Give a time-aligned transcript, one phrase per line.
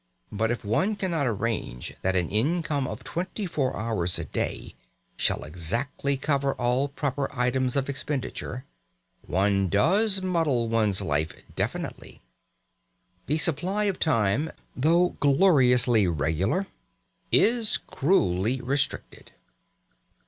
[0.31, 4.73] But if one cannot arrange that an income of twenty four hours a day
[5.15, 8.65] shall exactly cover all proper items of expenditure,
[9.27, 12.19] one does muddle one's life definitely.
[13.27, 16.65] The supply of time, though gloriously regular,
[17.31, 19.33] is cruelly restricted.